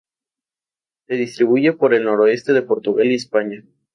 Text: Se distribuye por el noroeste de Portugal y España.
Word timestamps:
Se 1.05 1.13
distribuye 1.13 1.73
por 1.73 1.93
el 1.93 2.05
noroeste 2.05 2.53
de 2.53 2.63
Portugal 2.63 3.05
y 3.05 3.13
España. 3.13 3.63